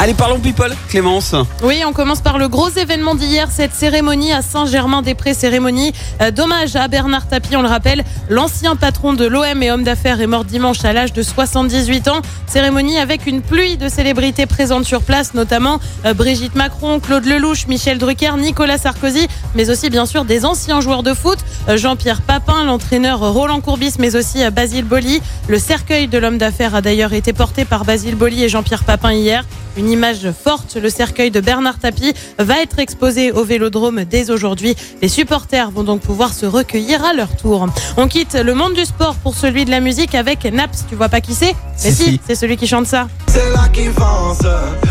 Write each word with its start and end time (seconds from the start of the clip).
Allez, 0.00 0.14
parlons 0.14 0.38
people, 0.38 0.72
Clémence. 0.88 1.34
Oui, 1.64 1.82
on 1.84 1.92
commence 1.92 2.20
par 2.20 2.38
le 2.38 2.46
gros 2.46 2.68
événement 2.68 3.16
d'hier, 3.16 3.48
cette 3.50 3.74
cérémonie 3.74 4.32
à 4.32 4.42
Saint-Germain-des-Prés, 4.42 5.34
cérémonie 5.34 5.92
euh, 6.22 6.30
d'hommage 6.30 6.76
à 6.76 6.86
Bernard 6.86 7.26
Tapie, 7.26 7.56
on 7.56 7.62
le 7.62 7.68
rappelle, 7.68 8.04
l'ancien 8.28 8.76
patron 8.76 9.12
de 9.12 9.26
l'OM 9.26 9.60
et 9.60 9.72
homme 9.72 9.82
d'affaires 9.82 10.20
est 10.20 10.28
mort 10.28 10.44
dimanche 10.44 10.84
à 10.84 10.92
l'âge 10.92 11.12
de 11.12 11.20
78 11.20 12.06
ans. 12.06 12.22
Cérémonie 12.46 12.96
avec 12.96 13.26
une 13.26 13.42
pluie 13.42 13.76
de 13.76 13.88
célébrités 13.88 14.46
présentes 14.46 14.84
sur 14.84 15.02
place, 15.02 15.34
notamment 15.34 15.80
euh, 16.06 16.14
Brigitte 16.14 16.54
Macron, 16.54 17.00
Claude 17.00 17.24
Lelouch, 17.24 17.66
Michel 17.66 17.98
Drucker, 17.98 18.36
Nicolas 18.36 18.78
Sarkozy, 18.78 19.26
mais 19.56 19.68
aussi 19.68 19.90
bien 19.90 20.06
sûr 20.06 20.24
des 20.24 20.44
anciens 20.44 20.80
joueurs 20.80 21.02
de 21.02 21.12
foot, 21.12 21.40
Jean-Pierre 21.76 22.22
Papin, 22.22 22.64
l'entraîneur 22.64 23.20
Roland 23.32 23.60
Courbis, 23.60 23.94
mais 23.98 24.16
aussi 24.16 24.42
euh, 24.42 24.50
Basile 24.50 24.84
Boli. 24.84 25.20
Le 25.48 25.58
cercueil 25.58 26.08
de 26.08 26.18
l'homme 26.18 26.38
d'affaires 26.38 26.74
a 26.74 26.80
d'ailleurs 26.80 27.12
été 27.12 27.32
porté 27.32 27.64
par 27.64 27.84
Basile 27.84 28.14
Boli 28.14 28.42
et 28.44 28.48
Jean-Pierre 28.48 28.84
Papin 28.84 29.12
hier. 29.12 29.44
Une 29.76 29.90
image 29.90 30.26
forte, 30.32 30.74
le 30.76 30.90
cercueil 30.90 31.30
de 31.30 31.40
Bernard 31.40 31.78
Tapie 31.78 32.12
va 32.38 32.60
être 32.62 32.78
exposé 32.80 33.30
au 33.30 33.44
Vélodrome 33.44 34.04
dès 34.04 34.30
aujourd'hui. 34.30 34.74
Les 35.02 35.08
supporters 35.08 35.70
vont 35.70 35.84
donc 35.84 36.00
pouvoir 36.00 36.32
se 36.32 36.46
recueillir 36.46 37.04
à 37.04 37.12
leur 37.12 37.28
tour. 37.36 37.66
On 37.96 38.08
quitte 38.08 38.34
le 38.34 38.54
monde 38.54 38.74
du 38.74 38.84
sport 38.84 39.14
pour 39.16 39.34
celui 39.36 39.64
de 39.64 39.70
la 39.70 39.78
musique 39.80 40.16
avec 40.16 40.44
Naps. 40.46 40.84
Tu 40.88 40.96
vois 40.96 41.08
pas 41.08 41.20
qui 41.20 41.34
c'est? 41.34 41.54
Mais 41.84 41.90
Si, 41.90 41.92
si, 41.92 42.04
si. 42.04 42.20
c'est 42.26 42.34
celui 42.34 42.56
qui 42.56 42.66
chante 42.66 42.86
ça. 42.86 43.06
C'est 43.28 43.52
là 43.52 43.68
qui 43.72 43.88
pense, 43.90 44.38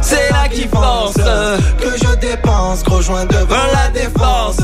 C'est 0.00 0.30
là 0.30 0.48
qui 0.50 0.66
pense. 0.66 1.14
que 1.14 1.98
je 2.04 2.16
dépense, 2.16 2.82
gros 2.82 3.02
joint 3.02 3.26
devant 3.26 3.54
la 3.72 3.88
défense. 3.90 4.56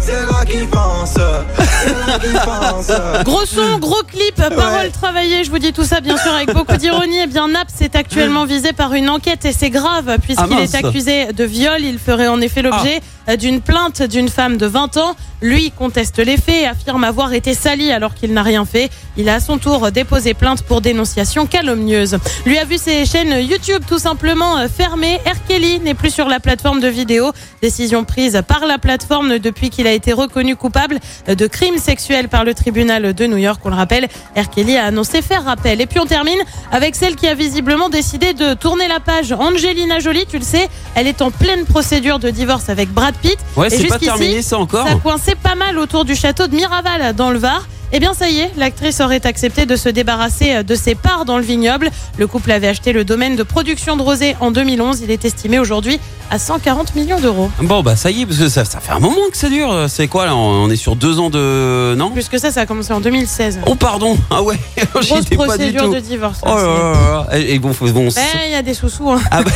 C'est 0.00 0.12
là 0.24 0.44
qui 0.46 0.64
pense, 0.66 1.14
Gros 3.24 3.44
son, 3.46 3.78
gros 3.78 4.02
clip, 4.02 4.36
paroles 4.36 4.90
travaillées. 4.92 5.44
Je 5.44 5.50
vous 5.50 5.58
dis 5.58 5.72
tout 5.72 5.84
ça 5.84 6.00
bien 6.00 6.16
sûr 6.16 6.32
avec 6.32 6.52
beaucoup 6.54 6.76
d'ironie. 6.76 7.18
Eh 7.22 7.26
bien, 7.26 7.48
Naps 7.48 7.80
est 7.80 7.96
actuellement 7.96 8.44
visé 8.44 8.72
par 8.72 8.94
une 8.94 9.08
enquête 9.10 9.44
et 9.44 9.52
c'est 9.52 9.70
grave 9.70 10.18
puisqu'il 10.22 10.56
Ah, 10.58 10.62
est 10.62 10.74
accusé 10.74 11.32
de 11.32 11.44
viol. 11.44 11.80
Il 11.80 11.98
ferait 11.98 12.28
en 12.28 12.40
effet 12.40 12.62
l'objet 12.62 13.00
euh, 13.28 13.36
d'une 13.36 13.60
plainte 13.60 14.02
d'une 14.02 14.28
femme 14.28 14.56
de 14.56 14.66
20 14.66 14.96
ans. 14.96 15.14
Lui 15.40 15.70
conteste 15.70 16.18
les 16.18 16.36
faits 16.36 16.62
et 16.62 16.66
affirme 16.66 17.04
avoir 17.04 17.32
été 17.32 17.54
sali 17.54 17.92
alors 17.92 18.14
qu'il 18.14 18.32
n'a 18.32 18.42
rien 18.42 18.64
fait. 18.64 18.90
Il 19.16 19.28
a 19.28 19.34
à 19.34 19.40
son 19.40 19.58
tour 19.58 19.92
déposé 19.92 20.34
plainte 20.34 20.62
pour 20.62 20.80
dénonciation 20.80 21.46
calomnieuse. 21.46 22.18
Lui 22.44 22.58
a 22.58 22.64
vu 22.64 22.76
ses 22.76 23.04
chaînes 23.06 23.34
YouTube 23.48 23.82
tout 23.88 24.00
simplement 24.00 24.58
euh, 24.58 24.66
fermées. 24.68 25.20
R. 25.26 25.36
Kelly 25.46 25.80
n'est 25.80 25.94
plus 25.94 26.12
sur 26.12 26.28
la 26.28 26.40
plateforme 26.40 26.80
de 26.80 26.88
vidéo. 26.88 27.32
Décision 27.62 28.04
prise 28.04 28.42
par 28.46 28.66
la 28.66 28.78
plateforme 28.78 29.38
depuis 29.38 29.70
qu'il 29.70 29.86
a 29.86 29.92
été 29.92 30.12
reconnu 30.12 30.56
coupable 30.56 30.98
de 31.28 31.37
crimes 31.46 31.78
sexuels 31.78 32.28
par 32.28 32.44
le 32.44 32.54
tribunal 32.54 33.14
de 33.14 33.26
New 33.26 33.36
York. 33.36 33.60
On 33.64 33.70
le 33.70 33.76
rappelle, 33.76 34.08
R. 34.36 34.50
Kelly 34.50 34.76
a 34.76 34.86
annoncé 34.86 35.22
faire 35.22 35.44
rappel. 35.44 35.80
Et 35.80 35.86
puis 35.86 36.00
on 36.00 36.06
termine 36.06 36.40
avec 36.72 36.96
celle 36.96 37.16
qui 37.16 37.26
a 37.26 37.34
visiblement 37.34 37.88
décidé 37.88 38.32
de 38.34 38.54
tourner 38.54 38.88
la 38.88 39.00
page. 39.00 39.32
Angelina 39.32 39.98
Jolie, 39.98 40.26
tu 40.26 40.38
le 40.38 40.44
sais, 40.44 40.68
elle 40.94 41.06
est 41.06 41.22
en 41.22 41.30
pleine 41.30 41.64
procédure 41.64 42.18
de 42.18 42.30
divorce 42.30 42.68
avec 42.68 42.90
Brad 42.90 43.14
Pitt. 43.14 43.38
Ouais, 43.56 43.70
c'est 43.70 43.86
pas 43.86 43.98
terminé 43.98 44.42
ça 44.42 44.58
encore. 44.58 44.86
Ça 44.86 44.94
coinçait 44.96 45.36
pas 45.36 45.54
mal 45.54 45.78
autour 45.78 46.04
du 46.04 46.14
château 46.14 46.46
de 46.46 46.54
Miraval 46.54 47.14
dans 47.14 47.30
le 47.30 47.38
Var. 47.38 47.66
Eh 47.92 48.00
bien, 48.00 48.12
ça 48.12 48.28
y 48.28 48.40
est, 48.40 48.50
l'actrice 48.56 49.00
aurait 49.00 49.24
accepté 49.26 49.64
de 49.64 49.74
se 49.74 49.88
débarrasser 49.88 50.62
de 50.62 50.74
ses 50.74 50.94
parts 50.94 51.24
dans 51.24 51.38
le 51.38 51.42
vignoble. 51.42 51.90
Le 52.18 52.26
couple 52.26 52.52
avait 52.52 52.68
acheté 52.68 52.92
le 52.92 53.04
domaine 53.04 53.34
de 53.34 53.42
production 53.42 53.96
de 53.96 54.02
rosé 54.02 54.36
en 54.40 54.50
2011. 54.50 55.00
Il 55.02 55.10
est 55.10 55.24
estimé 55.24 55.58
aujourd'hui 55.58 55.98
à 56.30 56.38
140 56.38 56.94
millions 56.94 57.18
d'euros. 57.18 57.50
Bon, 57.62 57.82
bah 57.82 57.96
ça 57.96 58.10
y 58.10 58.22
est, 58.22 58.26
parce 58.26 58.38
que 58.38 58.48
ça, 58.50 58.66
ça 58.66 58.80
fait 58.80 58.92
un 58.92 58.98
moment 58.98 59.16
que 59.30 59.36
ça 59.38 59.48
dure. 59.48 59.86
C'est 59.88 60.06
quoi 60.06 60.26
là 60.26 60.36
On 60.36 60.68
est 60.68 60.76
sur 60.76 60.96
deux 60.96 61.18
ans 61.18 61.30
de. 61.30 61.94
Non? 61.96 62.10
Plus 62.10 62.28
que 62.28 62.36
ça, 62.38 62.50
ça 62.50 62.60
a 62.60 62.66
commencé 62.66 62.92
en 62.92 63.00
2016. 63.00 63.60
Oh, 63.66 63.74
pardon. 63.74 64.16
Ah 64.30 64.42
ouais, 64.42 64.56
Grosse 64.92 65.06
j'étais 65.06 65.36
pas 65.36 65.44
du 65.44 65.48
procédure 65.48 65.84
tout. 65.84 65.94
de 65.94 66.00
divorce. 66.00 66.40
Oh 66.42 66.48
là 66.48 66.54
là 66.62 67.26
là. 67.30 67.38
Et 67.38 67.58
bon, 67.58 67.70
bon, 67.80 68.08
Eh, 68.10 68.46
il 68.46 68.52
y 68.52 68.54
a 68.54 68.62
des 68.62 68.74
sous-sous. 68.74 69.10
Hein. 69.10 69.20
Ah 69.30 69.42
bah, 69.42 69.50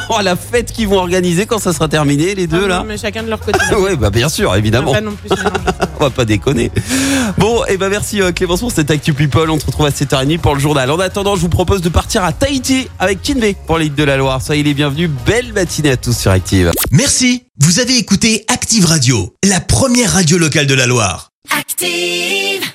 oh, 0.10 0.18
la 0.22 0.36
fête 0.36 0.72
qu'ils 0.72 0.86
vont 0.88 0.98
organiser 0.98 1.46
quand 1.46 1.58
ça 1.58 1.72
sera 1.72 1.88
terminé, 1.88 2.34
les 2.36 2.46
deux 2.46 2.62
Ah, 2.66 2.68
là. 2.68 2.84
Mais 2.86 2.96
chacun 2.96 3.24
de 3.24 3.28
leur 3.28 3.40
côté. 3.40 3.58
Ouais, 3.74 3.96
bah 3.96 4.10
bien 4.10 4.28
sûr, 4.28 4.54
évidemment. 4.54 4.92
Pas 4.92 5.00
non 5.00 5.12
plus. 5.12 5.28
On 6.00 6.04
va 6.04 6.10
pas 6.10 6.24
déconner. 6.24 6.70
Bon, 7.38 7.64
et 7.66 7.76
ben 7.76 7.88
merci 7.88 8.22
euh, 8.22 8.32
Clémence 8.32 8.60
pour 8.60 8.72
cette 8.72 8.90
Actu 8.90 9.14
People. 9.14 9.50
On 9.50 9.58
se 9.58 9.66
retrouve 9.66 9.86
à 9.86 9.90
7h30 9.90 10.38
pour 10.38 10.54
le 10.54 10.60
journal. 10.60 10.90
En 10.90 10.98
attendant, 10.98 11.36
je 11.36 11.40
vous 11.40 11.48
propose 11.48 11.80
de 11.80 11.88
partir 11.88 12.24
à 12.24 12.32
Tahiti 12.32 12.88
avec 12.98 13.22
Kinvey 13.22 13.56
pour 13.66 13.78
l'île 13.78 13.94
de 13.94 14.04
la 14.04 14.16
Loire. 14.16 14.40
Soyez 14.42 14.62
les 14.62 14.74
bienvenus. 14.74 15.10
Belle 15.26 15.52
matinée 15.52 15.90
à 15.90 15.96
tous 15.96 16.16
sur 16.16 16.30
Active. 16.30 16.70
Merci, 16.90 17.44
vous 17.60 17.80
avez 17.80 17.96
écouté 17.96 18.44
Active 18.48 18.86
Radio, 18.86 19.34
la 19.44 19.60
première 19.60 20.12
radio 20.12 20.38
locale 20.38 20.66
de 20.66 20.74
la 20.74 20.86
Loire. 20.86 21.30
Active. 21.58 22.67